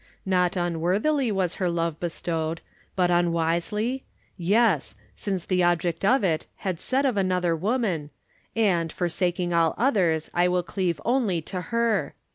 [0.25, 2.61] Not unworthily was her love bestowed.
[2.95, 4.03] But un wisely?
[4.35, 8.09] yes, since the object of it had said of another woman:"
[8.55, 12.15] And, forsaking all others, I will cleave only to her."